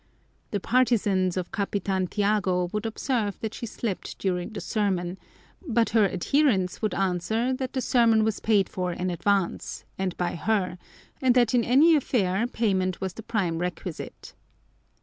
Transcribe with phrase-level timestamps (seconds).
[0.49, 5.19] The partizans of Capitan Tiago would observe that she slept during the sermon;
[5.67, 10.33] but her adherents would answer that the sermon was paid for in advance, and by
[10.33, 10.79] her,
[11.21, 14.33] and that in any affair payment was the prime requisite.